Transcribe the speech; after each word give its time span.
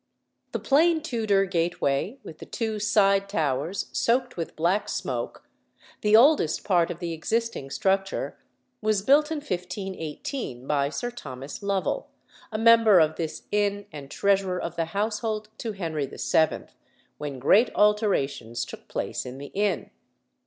The 0.51 0.57
plain 0.59 1.01
Tudor 1.01 1.45
gateway 1.45 2.17
with 2.23 2.39
the 2.39 2.47
two 2.47 2.79
side 2.79 3.29
towers 3.29 3.87
soaked 3.91 4.35
with 4.35 4.55
black 4.55 4.89
smoke, 4.89 5.47
the 6.01 6.15
oldest 6.15 6.63
part 6.63 6.89
of 6.89 6.97
the 6.97 7.13
existing 7.13 7.69
structure, 7.69 8.35
was 8.81 9.03
built 9.03 9.29
in 9.31 9.41
1518 9.41 10.65
by 10.65 10.89
Sir 10.89 11.11
Thomas 11.11 11.61
Lovell, 11.61 12.09
a 12.51 12.57
member 12.57 12.99
of 12.99 13.17
this 13.17 13.43
inn 13.51 13.85
and 13.91 14.09
treasurer 14.09 14.59
of 14.59 14.75
the 14.75 14.85
household 14.85 15.49
to 15.59 15.73
Henry 15.73 16.07
VII., 16.07 16.61
when 17.19 17.37
great 17.37 17.69
alterations 17.75 18.65
took 18.65 18.87
place 18.87 19.23
in 19.23 19.37
the 19.37 19.51
inn. 19.53 19.91